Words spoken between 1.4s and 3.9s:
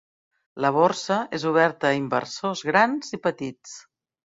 oberta a inversors grans i petits.